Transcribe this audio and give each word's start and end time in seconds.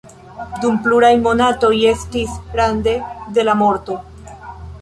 Dum 0.63 0.79
pluraj 0.85 1.11
monatoj 1.27 1.71
estis 1.91 2.33
rande 2.61 2.97
de 3.37 3.47
la 3.49 3.59
morto. 3.63 4.01